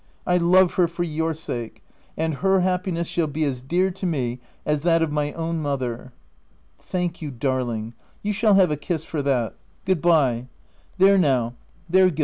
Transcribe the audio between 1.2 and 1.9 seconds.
sake,